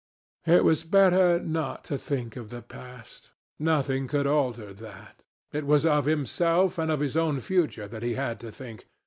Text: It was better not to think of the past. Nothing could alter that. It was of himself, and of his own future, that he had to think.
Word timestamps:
It 0.47 0.63
was 0.63 0.83
better 0.83 1.39
not 1.39 1.83
to 1.83 1.97
think 1.99 2.35
of 2.35 2.49
the 2.49 2.63
past. 2.63 3.29
Nothing 3.59 4.07
could 4.07 4.25
alter 4.25 4.73
that. 4.73 5.21
It 5.53 5.67
was 5.67 5.85
of 5.85 6.05
himself, 6.05 6.79
and 6.79 6.89
of 6.89 7.01
his 7.01 7.15
own 7.15 7.39
future, 7.39 7.87
that 7.87 8.01
he 8.01 8.15
had 8.15 8.39
to 8.39 8.51
think. 8.51 8.87